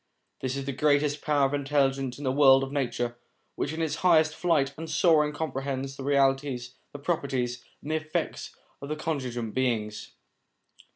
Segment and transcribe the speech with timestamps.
[0.39, 3.17] This is the greatest power of intelligence in the world of nature,
[3.53, 8.55] which in its highest flight and soaring comprehends the realities, the properties, and the effects
[8.81, 10.13] of the contingent beings.